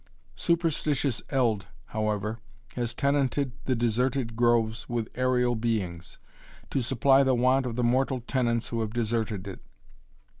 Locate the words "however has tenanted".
1.85-3.51